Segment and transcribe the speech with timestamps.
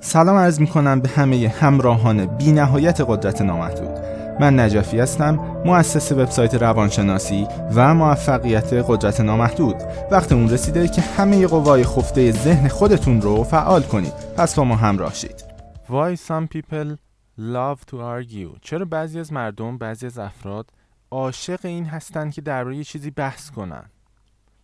[0.00, 3.98] سلام عرض می کنم به همه همراهان بی نهایت قدرت نامحدود.
[4.40, 9.76] من نجفی هستم مؤسس وبسایت روانشناسی و موفقیت قدرت نامحدود.
[10.10, 14.12] وقت اون رسیده که همه قوای خفته ذهن خودتون رو فعال کنید.
[14.36, 15.44] پس با ما همراه شید.
[15.88, 16.96] Why some people
[17.38, 18.58] love to argue?
[18.62, 20.70] چرا بعضی از مردم بعضی از افراد
[21.10, 23.84] عاشق این هستن که درباره یه چیزی بحث کنن؟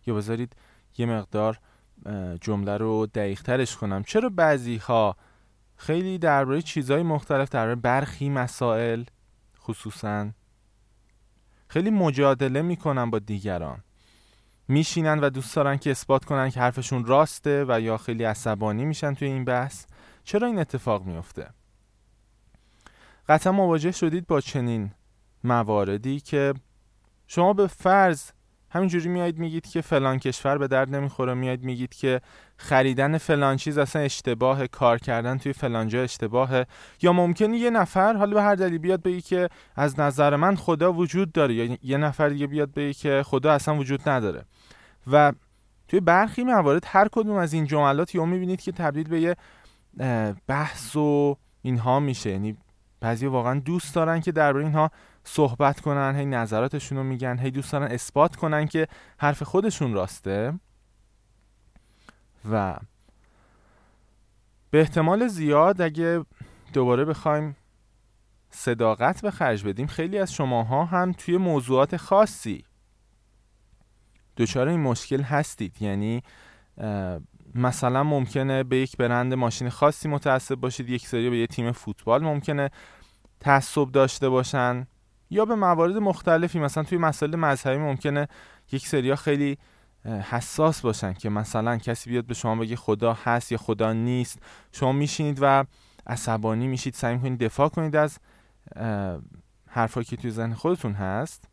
[0.05, 0.53] یا بذارید
[0.97, 1.59] یه مقدار
[2.41, 4.03] جمله رو دقیق ترش کنم.
[4.03, 5.15] چرا بعضی ها
[5.77, 9.03] خیلی درباره چیزهای مختلف درباره برخی مسائل
[9.59, 10.29] خصوصا
[11.67, 13.83] خیلی مجادله می‌کنن با دیگران.
[14.67, 19.13] میشینن و دوست دارن که اثبات کنن که حرفشون راسته و یا خیلی عصبانی میشن
[19.13, 19.85] توی این بحث.
[20.23, 21.49] چرا این اتفاق میفته
[23.27, 24.91] قطعا مواجه شدید با چنین
[25.43, 26.53] مواردی که
[27.27, 28.31] شما به فرض
[28.75, 32.21] همینجوری میایید میگید که فلان کشور به درد نمی‌خوره میایید میگید که
[32.57, 36.65] خریدن فلان چیز اصلا اشتباه کار کردن توی فلان جا اشتباهه.
[37.01, 40.93] یا ممکنه یه نفر حالا به هر دلیل بیاد بگی که از نظر من خدا
[40.93, 44.45] وجود داره یا یه نفر دیگه بیاد بگی که خدا اصلا وجود نداره.
[45.11, 45.33] و
[45.87, 49.35] توی برخی موارد هر کدوم از این جملات یا می‌بینید که تبدیل به یه
[50.47, 52.29] بحث و اینها میشه.
[52.29, 52.57] یعنی
[52.99, 54.91] بعضی واقعا دوست دارن که درباره اینها
[55.27, 58.87] صحبت کنن هی نظراتشون رو میگن هی دوست دارن اثبات کنن که
[59.17, 60.53] حرف خودشون راسته.
[62.51, 62.77] و
[64.71, 66.25] به احتمال زیاد اگه
[66.73, 67.55] دوباره بخوایم
[68.49, 72.63] صداقت به خرج بدیم خیلی از شماها هم توی موضوعات خاصی
[74.37, 75.81] دچار این مشکل هستید.
[75.81, 76.23] یعنی
[77.55, 82.23] مثلا ممکنه به یک برند ماشین خاصی متعصب باشید یک سری به یه تیم فوتبال
[82.23, 82.69] ممکنه
[83.39, 84.87] تعصب داشته باشن.
[85.29, 88.27] یا به موارد مختلفی مثلا توی مسائل مذهبی ممکنه
[88.71, 89.57] یک سریا خیلی
[90.05, 94.39] حساس باشن که مثلا کسی بیاد به شما بگه خدا هست یا خدا نیست.
[94.71, 95.65] شما میشینید و
[96.07, 98.19] عصبانی میشید سعی می‌کنید دفاع کنید از
[99.67, 101.43] حرفایی که توی ذهن خودتون هست.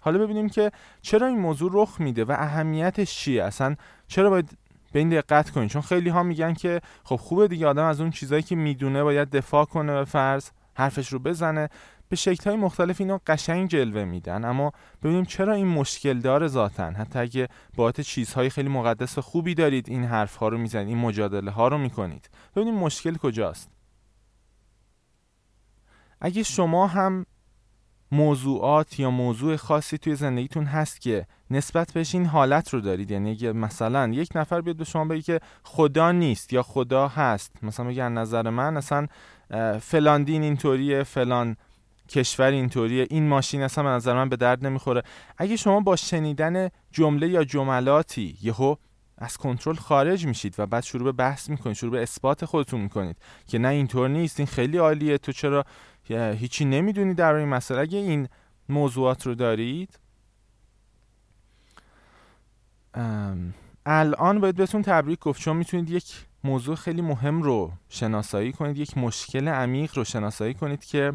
[0.00, 0.70] حالا ببینیم که
[1.02, 3.76] چرا این موضوع رخ میده و اهمیتش چیه؟ اصلا
[4.06, 4.58] چرا باید
[4.92, 8.10] به این دقت کنید؟ چون خیلی ها میگن که خب خوبه دیگه آدم از اون
[8.10, 11.68] چیزایی که می‌دونه باید دفاع کنه به فرض حرفش رو بزنه.
[12.12, 16.94] به شکل های مختلف اینو قشنگ جلوه میدن اما ببینیم چرا این مشکل داره ذاتن
[16.94, 20.98] حتی اگه باعث چیزهای خیلی مقدس و خوبی دارید این حرف ها رو می‌زنید این
[20.98, 22.30] مجادله ها رو می‌کنید.
[22.56, 23.70] ببینیم مشکل کجاست.
[26.20, 27.26] اگه شما هم
[28.10, 33.52] موضوعات یا موضوع خاصی توی زندگیتون هست که نسبت بهش این حالت رو دارید یعنی
[33.52, 38.08] مثلا یک نفر بیاد به شما بگه که خدا نیست یا خدا هست مثلا بگه
[38.08, 39.06] نظر من اصلا
[39.80, 41.56] فلان دین اینطوریه فلان
[42.08, 43.06] کشور اینطوریه.
[43.10, 45.02] این ماشین اصلا به نظر من به درد نمی‌خوره.
[45.38, 48.76] اگه شما با شنیدن جمله یا جملاتی یهو
[49.18, 53.16] از کنترل خارج میشید و بعد شروع به بحث می‌کنید شروع به اثبات خودتون می‌کنید
[53.46, 55.64] که نه اینطور نیست این خیلی عالیه تو چرا
[56.08, 58.28] هیچی نمی‌دونی در این مسئله؟ اگه این
[58.68, 59.98] موضوعات رو دارید
[63.86, 65.40] الان باید بهتون تبریک گفت.
[65.40, 70.84] چون می‌تونید یک موضوع خیلی مهم رو شناسایی کنید یک مشکل عمیق رو شناسایی کنید
[70.84, 71.12] که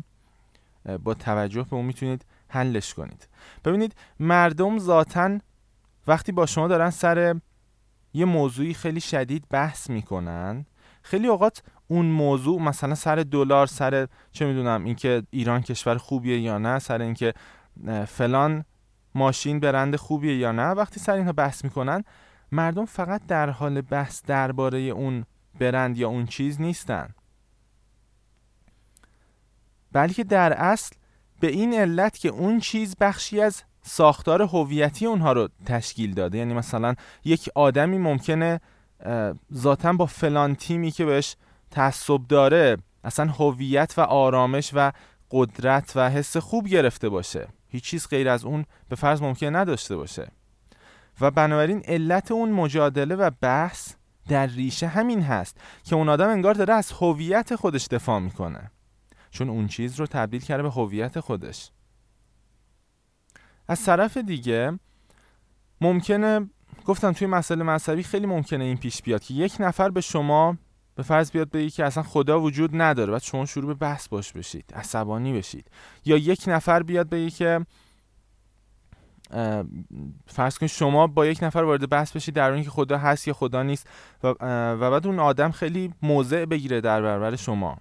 [1.03, 3.27] با توجه به اون می‌تونید حلش کنید.
[3.65, 5.37] ببینید مردم ذاتا
[6.07, 7.35] وقتی با شما دارن سر
[8.13, 10.65] یه موضوعی خیلی شدید بحث می‌کنن
[11.01, 16.57] خیلی اوقات اون موضوع مثلا سر دلار سر چه می‌دونم اینکه ایران کشور خوبیه یا
[16.57, 17.33] نه سر اینکه
[18.07, 18.65] فلان
[19.15, 22.03] ماشین برند خوبیه یا نه وقتی سر اینها بحث می‌کنن
[22.51, 25.25] مردم فقط در حال بحث درباره اون
[25.59, 27.09] برند یا اون چیز نیستن.
[29.97, 30.96] بلکه در اصل
[31.40, 36.38] به این علت که اون چیز بخشی از ساختار هویتی اونها رو تشکیل داده.
[36.38, 38.62] یعنی مثلا یک آدمی ممکنه
[39.53, 41.35] ذاتا با فلان تیمی که بهش
[41.72, 44.91] تعصب داره اصلا هویت و آرامش و
[45.31, 47.47] قدرت و حس خوب گرفته باشه.
[47.68, 50.28] هیچ چیز غیر از اون به فرض ممکن نداشته باشه.
[51.22, 53.94] و بنابراین علت اون مجادله و بحث
[54.29, 58.72] در ریشه همین هست که اون آدم انگار داره از هویت خودش دفاع می‌کنه.
[59.37, 61.72] چون اون چیز رو تبدیل کرده به هویت خودش.
[63.67, 64.79] از طرف دیگه
[65.81, 66.49] ممکنه
[66.85, 70.57] گفتم توی مسئله مذهبی خیلی ممکنه این پیش بیاد که یک نفر به شما
[70.95, 74.34] به فرض بیاد بگی که اصلا خدا وجود نداره بعد شما شروع به بحث باش
[74.34, 75.72] بشید عصبانی بشید.
[76.05, 77.66] یا یک نفر بیاد بگی که
[80.28, 83.63] فرض کنید شما با یک نفر وارد بحث بشید در اینکه خدا هست یا خدا
[83.63, 83.87] نیست
[84.23, 84.28] و,
[84.79, 87.78] و بعد اون آدم خیلی موضع بگیره در برابر شما.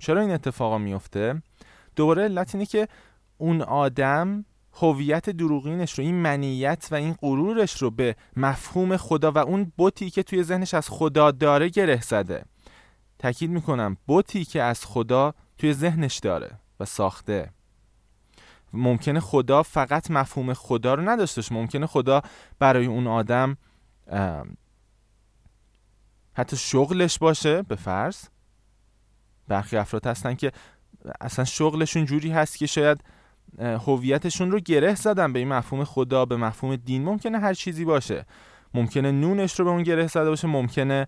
[0.00, 1.42] چرا این اتفاقا میفته
[1.96, 2.88] دوباره علت اینه که
[3.38, 9.38] اون آدم هویت دروغینش رو این منیت و این غرورش رو به مفهوم خدا و
[9.38, 12.44] اون بوتی که توی ذهنش از خدا داره گره زده.
[13.18, 16.50] تاکید می‌کنم بوتی که از خدا توی ذهنش داره
[16.80, 17.50] و ساخته.
[18.72, 22.22] ممکنه خدا فقط مفهوم خدا رو نداشتش ممکنه خدا
[22.58, 23.56] برای اون آدم
[26.32, 28.24] حتی شغلش باشه به فرض.
[29.50, 30.52] برخی افراد هستن که
[31.20, 33.00] اصلا شغلشون جوری هست که شاید
[33.58, 37.04] هویتشون رو گره زدن به این مفهوم خدا به مفهوم دین.
[37.04, 38.26] ممکنه هر چیزی باشه.
[38.74, 40.48] ممکنه نونش رو به اون گره زده باشه.
[40.48, 41.06] ممکنه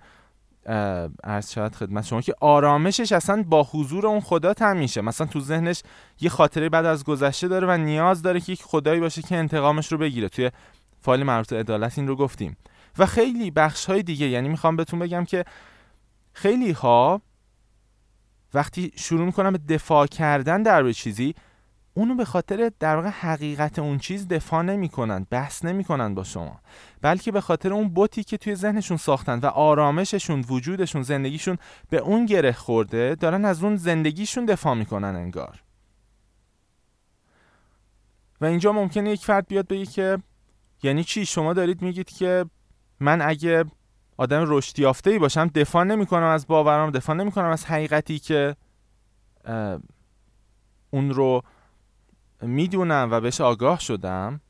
[1.24, 5.00] عرض شاید خدمت شما که آرامشش اصلا با حضور اون خدا تم میشه.
[5.00, 5.82] مثلا تو ذهنش
[6.20, 9.92] یه خاطره بعد از گذشته داره و نیاز داره که یک خدایی باشه که انتقامش
[9.92, 10.28] رو بگیره.
[10.28, 10.50] توی
[11.00, 12.56] فایل مربوط عدالت این رو گفتیم.
[12.98, 15.44] و خیلی بخش های دیگه یعنی می‌خوام بهتون بگم که
[16.32, 17.22] خیلی ها
[18.54, 21.34] وقتی شروع می‌کنم به دفاع کردن در چیزی
[21.94, 26.60] اونو به خاطر در واقع حقیقت اون چیز دفاع نمی‌کنن بحث نمی‌کنن با شما.
[27.02, 31.58] بلکه به خاطر اون بوتی که توی ذهنشون ساختن و آرامششون وجودشون زندگیشون
[31.90, 35.62] به اون گره خورده دارن از اون زندگیشون دفاع می‌کنن انگار.
[38.40, 40.18] و اینجا ممکنه یک فرد بیاد بگه که
[40.82, 42.46] یعنی چی؟ شما دارید میگید که
[43.00, 43.64] من اگه
[44.16, 48.18] آدم رشد یافته ای باشم دفاع نمی کنم از باورم دفاع نمی کنم از حقیقتی
[48.18, 48.56] که
[50.90, 51.42] اون رو
[52.42, 54.40] می‌دونم و بهش آگاه شدم.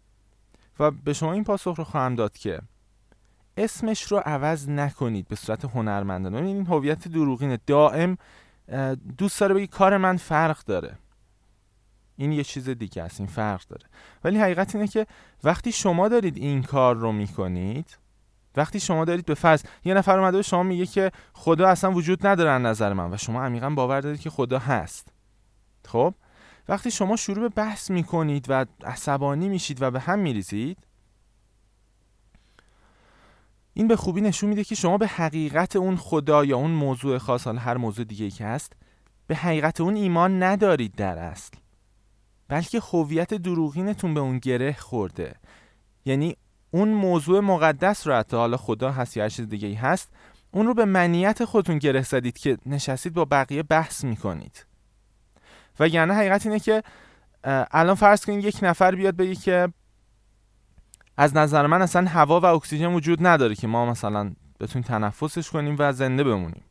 [0.79, 2.61] و به شما این پاسخ رو خواهم داد که
[3.56, 6.47] اسمش رو عوض نکنید به صورت هنرمندانه.
[6.47, 7.58] این هویت دروغینه.
[7.67, 8.19] دائم
[9.19, 10.99] دوست داره بگی کار من فرق داره.
[12.17, 13.20] این یه چیز دیگه است.
[13.20, 13.87] این فرق داره.
[14.25, 15.06] ولی حقیقت اینه که
[15.44, 17.99] وقتی شما دارید این کار رو می‌کنید
[18.56, 22.26] وقتی شما دارید به فرض یه نفر اومده به شما میگه که خدا اصلا وجود
[22.26, 25.08] نداره نظر من و شما عمیقا باور دارید که خدا هست.
[25.84, 26.14] خب؟
[26.69, 30.78] وقتی شما شروع به بحث می‌کنید و عصبانی میشید و به هم میریزید
[33.75, 37.46] این به خوبی نشون میده که شما به حقیقت اون خدا یا اون موضوع خاص
[37.46, 38.72] حالا هر موضوع دیگه که هست
[39.26, 41.56] به حقیقت اون ایمان ندارید در اصل.
[42.48, 45.34] بلکه هویت دروغینتون به اون گره خورده.
[46.05, 46.37] یعنی
[46.74, 50.12] اون موضوع مقدس رو حتی حالا خدا هست یا هر چیز دیگه ای هست
[50.50, 54.66] اون رو به منیت خودتون گره زدید که نشستید با بقیه بحث می‌کنید.
[55.80, 56.82] و یعنی حقیقت اینه که
[57.70, 59.69] الان فرض کنید یک نفر بیاد بگه که
[61.16, 65.76] از نظر من اصلا هوا و اکسیژن وجود نداره که ما مثلا بتونیم تنفسش کنیم
[65.78, 66.64] و زنده بمونیم.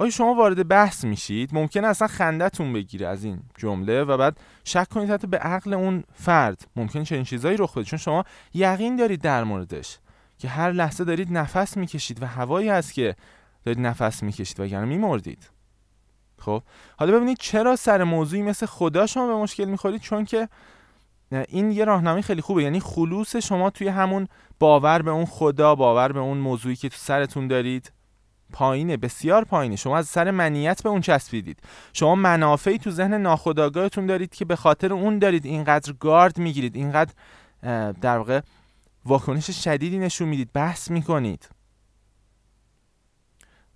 [0.00, 4.88] آیا شما وارد بحث میشید؟ ممکنه اصلا خندتون بگیره از این جمله و بعد شک
[4.88, 6.68] کنید حتی به عقل اون فرد.
[6.76, 8.24] ممکن چنین چیزایی رخ بده چون شما
[8.54, 9.98] یقین دارید در موردش
[10.38, 13.16] که هر لحظه دارید نفس می‌کشید و هوایی هست که
[13.64, 15.50] دارید نفس می‌کشید و یعنی میمردید.
[16.38, 16.62] خب
[16.98, 20.48] حالا ببینید چرا سر موضوعی مثل خدا شما به مشکل می‌خورید؟ چون که
[21.48, 22.62] این یه راهنمای خیلی خوبه.
[22.62, 24.28] یعنی خلوص شما توی همون
[24.58, 27.92] باور به اون خدا باور به اون موضوعی که تو سرتون دارید.
[28.52, 29.76] پایینه بسیار پایینه.
[29.76, 31.62] شما از سر منیت به اون چسبیدید.
[31.92, 37.12] شما منافعی تو ذهن ناخودآگاهتون دارید که به خاطر اون دارید اینقدر گارد می‌گیرید اینقدر
[38.00, 38.40] در واقع
[39.04, 41.48] واکنش شدیدی نشون می‌دید بحث می‌کنید.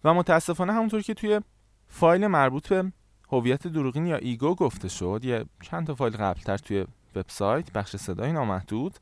[0.05, 1.41] و متاسفانه همونطور که توی
[1.89, 2.93] فایل مربوط به
[3.33, 6.87] هویت دروغین یا ایگو گفته شد یه چند تا فایل قبلتر توی
[7.17, 8.99] وبسایت بخش صدای نامحدود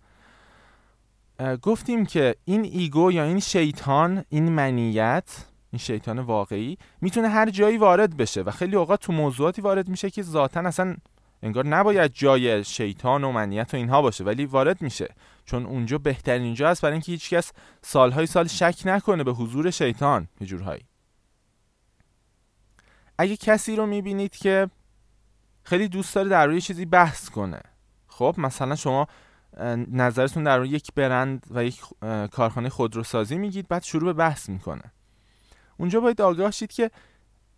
[1.62, 7.78] گفتیم که این ایگو یا این شیطان این منیت این شیطان واقعی می‌تونه هر جایی
[7.78, 10.96] وارد بشه و خیلی اوقات تو موضوعاتی وارد میشه که ذاتا اصلا
[11.42, 15.14] انگار نباید جای شیطان و منیت و اینها باشه ولی وارد میشه.
[15.44, 17.52] چون اونجا بهترین جا است برای اینکه هیچکس
[17.82, 20.84] سالهای سال شک نکنه به حضور شیطان یه جورهایی.
[23.18, 24.70] اگه کسی رو می‌بینید که
[25.62, 27.60] خیلی دوست داره در روی چیزی بحث کنه
[28.06, 29.06] خب مثلا شما
[29.92, 31.80] نظرتون در روی یک برند و یک
[32.30, 34.82] کارخانه خودروسازی میگید بعد شروع به بحث می‌کنه.
[35.80, 36.90] اونجا باید آگاه شید که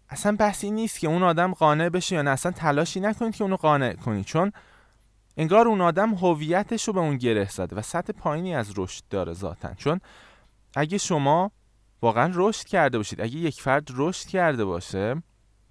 [0.09, 2.31] اصلا بحثی نیست که اون آدم قانع بشه یا نه.
[2.31, 4.25] اصلا تلاشی نکنید که اونو قانع کنید.
[4.25, 4.53] چون
[5.37, 9.33] انگار اون آدم هویتش رو به اون گره زده و سطح پایینی از رشد داره
[9.33, 9.75] ذاتا.
[9.75, 10.01] چون
[10.77, 11.53] اگه شما
[12.03, 15.23] واقعا رشد کرده باشید اگه یک فرد رشد کرده باشه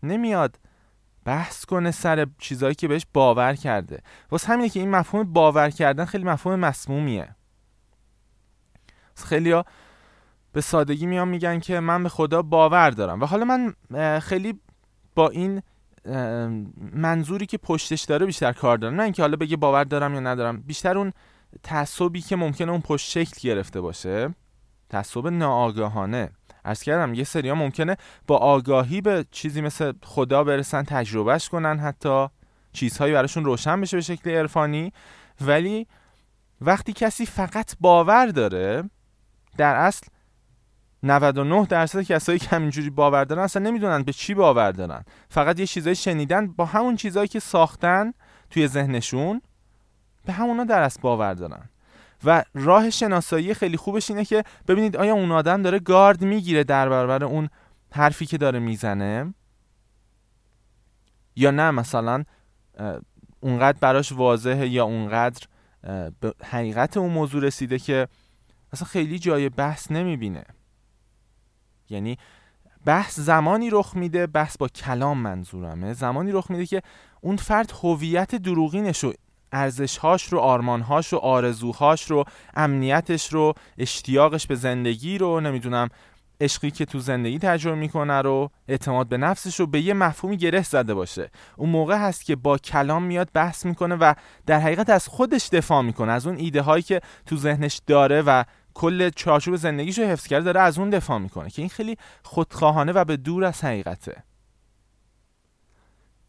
[0.04, 0.60] نمیاد
[1.26, 4.02] بحث کنه سر چیزهایی که بهش باور کرده.
[4.32, 7.36] واسه همینه که این مفهوم باور کردن خیلی مفهوم مسمومیه.
[9.16, 9.66] خیلی ها
[10.54, 13.22] به سادگی میان میگن که من به خدا باور دارم.
[13.22, 13.74] و حالا من
[14.20, 14.60] خیلی
[15.16, 15.62] با این
[16.94, 18.96] منظوری که پشتش داره بیشتر کار دارم.
[18.96, 20.62] نه اینکه حالا بگه باور دارم یا ندارم.
[20.62, 21.14] بیشتر اون
[21.64, 24.36] تعصبی که ممکنه اون پشت شکل گرفته باشه.
[24.90, 26.30] تعصب ناآگاهانه.
[26.66, 32.28] ارز کردم یه سریا ممکنه با آگاهی به چیزی مثل خدا برسن تجربهش کنن حتی.
[32.74, 34.94] چیزهایی براشون روشن بشه به شکل عرفانی.
[35.42, 35.88] ولی
[36.62, 38.90] وقتی کسی فقط باور داره
[39.58, 40.08] در اصل
[41.04, 45.04] 99 درصد کسایی که همینجوری باور دارن اصلا نمی‌دونن به چی باور دارن.
[45.30, 48.14] فقط یه چیزایی شنیدن با همون چیزایی که ساختن
[48.50, 49.42] توی ذهنشون
[50.26, 51.70] به همونا در اصل باور دارن.
[52.24, 56.90] و راه شناسایی خیلی خوبش اینه که ببینید آیا اون آدم داره گارد می‌گیره در
[56.90, 57.50] برابر اون
[57.92, 59.34] حرفی که داره می‌زنه؟
[61.36, 62.24] یا نه مثلا
[63.40, 65.48] اونقدر براش واضحه یا اونقدر
[66.20, 68.08] به حقیقت اون موضوع رسیده که
[68.74, 70.44] اصلا خیلی جای بحث نمی‌بینه.
[71.92, 72.18] یعنی
[72.86, 75.94] بحث زمانی رخ میده بحث با کلام منظورمه.
[75.94, 76.82] زمانی رخ میده که
[77.22, 79.14] اون فرد هویت دروغینش رو
[79.52, 85.90] ارزشهاش رو آرمانهاش رو آرزوهاش رو امنیتش رو اشتیاقش به زندگی رو نمی‌دونم
[86.42, 90.62] عشقی که تو زندگی تجربه می‌کنه رو اعتماد به نفسش رو به یه مفهومی گره
[90.62, 91.32] زده باشه.
[91.58, 94.14] اون موقع هست که با کلام میاد بحث می‌کنه و
[94.46, 98.44] در حقیقت از خودش دفاع می‌کنه از اون ایده هایی که تو ذهنش داره و
[98.74, 102.92] کل چارچوب زندگیش رو حفظ کرده داره از اون دفاع می‌کنه که این خیلی خودخواهانه
[102.92, 104.24] و به دور از حقیقته.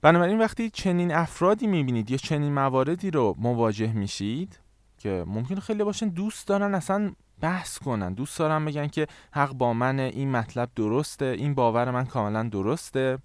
[0.03, 4.61] بنابراین وقتی چنین افرادی می‌بینید یا چنین مواردی رو مواجه میشید
[4.99, 9.73] که ممکن خیلی باشن دوست دارن اصلا بحث کنن دوست دارن بگن که حق با
[9.73, 13.19] من این مطلب درسته این باور من کاملا درسته.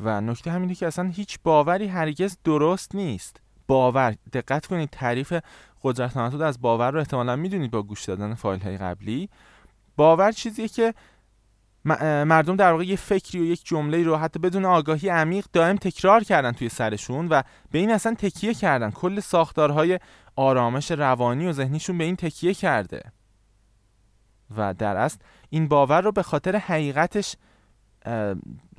[0.00, 3.40] و نکته همینه که اصلا هیچ باوری هرگز درست نیست.
[3.68, 5.34] باور دقت کنید تعریف
[5.82, 9.28] قدرت نامحدود از باور رو احتمالا می‌دونید با گوش دادن فایل های قبلی.
[9.96, 10.94] باور چیزیه که
[11.84, 16.24] مردم در واقع یه فکری و یک جمله رو حتی بدون آگاهی عمیق دائم تکرار
[16.24, 18.90] کردن توی سرشون و به این اصلا تکیه کردن.
[18.90, 20.00] کل ساختارهای
[20.36, 23.02] آرامش روانی و ذهنیشون به این تکیه کرده.
[24.56, 25.18] و در اصل
[25.50, 27.36] این باور رو به خاطر حقیقتش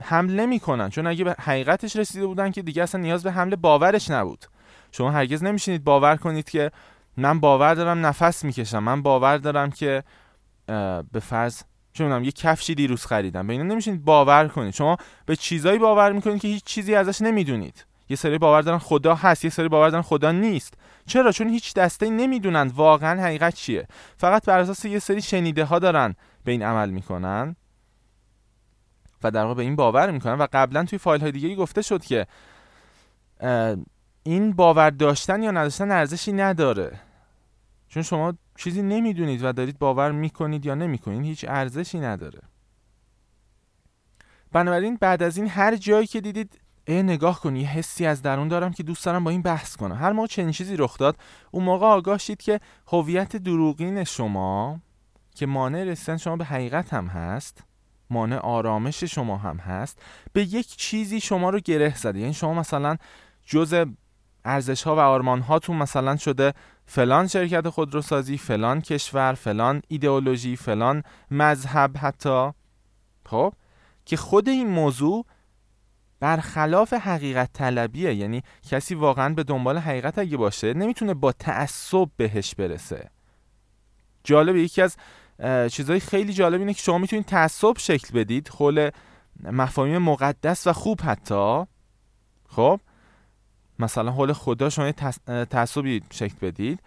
[0.01, 3.55] حمل نمی کنن چون اگه به حقیقتش رسیده بودن که دیگه اصلا نیاز به حمل
[3.55, 4.45] باورش نبود.
[4.91, 6.71] شما هرگز نمیشینید باور کنید که
[7.17, 8.79] من باور دارم نفس می‌کشم.
[8.79, 10.03] من باور دارم که
[11.11, 11.61] به فرض
[11.93, 13.47] چون یه کفشی دیروز خریدم.
[13.47, 14.73] به اینا نمیشینید باور کنید.
[14.73, 17.85] شما به چیزایی باور می‌کنید که هیچ چیزی ازش نمی‌دونید.
[18.09, 20.73] یه سری باور دارن خدا هست یه سری باور دارن خدا نیست.
[21.05, 23.87] چرا؟ چون هیچ دسته نمی‌دونن واقعا حقیقت چیه.
[24.17, 27.55] فقط بر اساس یه سری شنیده ها دارن به این عمل می‌کنن
[29.23, 30.33] و در واقع به این باور می‌کنن.
[30.33, 32.27] و قبلا توی فایل های دیگه گفته شد که
[34.23, 36.99] این باور داشتن یا نداشتن ارزشی نداره.
[37.87, 42.39] چون شما چیزی نمی‌دونید و دارید باور می‌کنید یا نمی‌کنید هیچ ارزشی نداره.
[44.51, 48.47] بنابراین بعد از این هر جایی که دیدید ای نگاه کنی یه حسی از درون
[48.47, 49.95] دارم که دوست دارم با این بحث کنم.
[49.95, 51.17] هر موقع چنین چیزی رخ داد
[51.51, 54.79] اون موقع آگاه شید که هویت دروغین شما
[55.35, 57.63] که مانع رسیدن شما به حقیقت هم هست
[58.09, 60.01] مانع آرامش شما هم هست
[60.33, 62.19] به یک چیزی شما رو گره زده.
[62.19, 62.97] یعنی شما مثلا
[63.45, 63.85] جز
[64.45, 66.53] ارزش ها و آرمان هاتون مثلا شده
[66.85, 72.51] فلان شرکت خودروسازی فلان کشور فلان ایدئولوژی فلان مذهب حتی.
[73.25, 73.53] خب؟
[74.05, 75.25] که خود این موضوع
[76.19, 78.13] برخلاف حقیقت طلبیه.
[78.13, 83.09] یعنی کسی واقعا به دنبال حقیقت اگه باشه نمی‌تونه با تعصب بهش برسه.
[84.23, 84.97] جالب یکی از
[85.71, 88.89] چیزهای خیلی جالب اینه که شما می‌تونید تعصب شکل بدید خول
[89.43, 91.63] مفاهیم مقدس و خوب حتی.
[92.49, 92.79] خب؟
[93.79, 94.91] مثلا حول خدا شما
[95.45, 96.79] تعصبی شکل بدید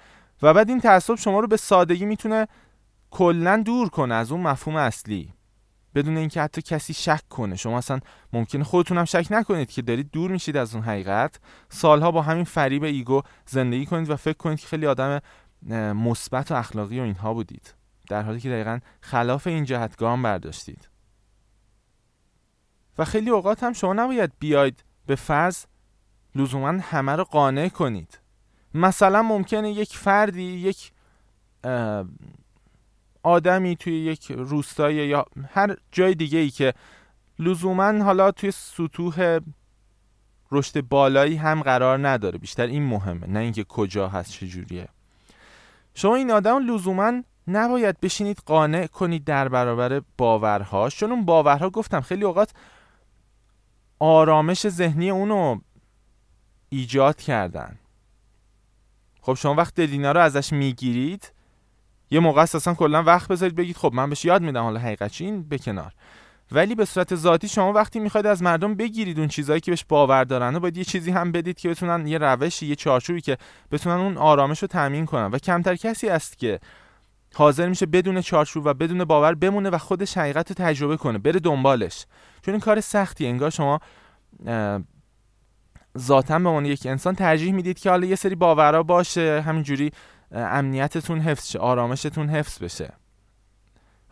[0.42, 2.46] و بعد این تعصب شما رو به سادگی می‌تونه
[3.10, 5.32] کلا دور کنه از اون مفهوم اصلی.
[5.94, 7.56] بدون اینکه حتی کسی شک کنه.
[7.56, 8.00] شما اصلا
[8.32, 11.40] ممکنه خودتون هم شک نکنید که دارید دور میشید از اون حقیقت.
[11.68, 15.20] سالها با همین فریب ایگو زندگی کنید و فکر کنید که خیلی آدم
[15.92, 17.74] مثبت و اخلاقی و اینها بودید.
[18.08, 20.88] در حالی که دقیقا خلاف این جهت گام برداشتید.
[22.98, 25.64] و خیلی اوقات هم شما نباید بیاید به فرض
[26.36, 28.18] لزوما همه رو قانع کنید.
[28.74, 30.92] مثلا ممکنه یک فردی یک
[33.22, 36.74] آدمی توی یک روستای یا هر جای دیگه ای که
[37.38, 39.38] لزوما حالا توی سطوح
[40.52, 42.38] رشد بالایی هم قرار نداره.
[42.38, 44.88] بیشتر این مهمه نه اینکه کجا هست چجوریه
[45.94, 52.00] شما این آدم لزوما نباید بشینید قانع کنید در برابر باورهاش چون اون باورها گفتم
[52.00, 52.52] خیلی اوقات
[53.98, 55.58] آرامش ذهنی اونو
[56.68, 57.78] ایجاد کردن.
[59.20, 61.32] خب شما وقت دینا رو ازش می‌گیرید
[62.10, 65.42] یه موقع اصلا کلا وقت بذارید بگید خب من بهش یاد میدم حالا حقیقت این
[65.42, 65.92] به کنار.
[66.52, 70.24] ولی به صورت ذاتی شما وقتی می‌خواید از مردم بگیرید اون چیزهایی که بهش باور
[70.24, 73.38] دارن و باید یه چیزی هم بدید که بتونن یه روشی یه چارچوبی که
[73.70, 75.26] بتونن اون آرامش رو تامین کنن.
[75.26, 76.60] و کمتر کسی است که
[77.34, 81.40] حاضر میشه بدون چارچوب و بدون باور بمونه و خودش حقیقت رو تجربه کنه بره
[81.40, 82.06] دنبالش.
[82.42, 83.80] چون این کار سختی انگار شما
[85.96, 89.90] ذاتا به عنوان یک انسان ترجیح می‌دید که حالا یه سری باورا باشه همینجوری
[90.32, 92.92] امنیتتون حفظ شه آرامشتون حفظ بشه.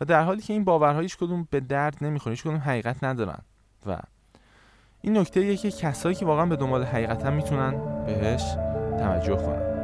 [0.01, 3.39] و در حالی که این باورها هیچ کدوم به درد نمی‌خوره هیچ کدوم حقیقت ندارن.
[3.85, 3.97] و
[5.01, 8.43] این نکته یه که کسایی که واقعا به دنبال حقیقت هم می‌تونن بهش
[8.99, 9.75] توجه کنن.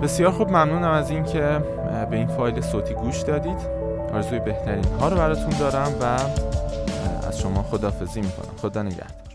[0.00, 1.40] بسیار خوب ممنونم از اینکه
[2.10, 3.58] به این فایل صوتی گوش دادید.
[4.12, 6.04] آرزوی بهترین ها رو براتون دارم و
[7.26, 8.56] از شما خدافزی می‌کنم.
[8.56, 9.29] خدا نگهدار.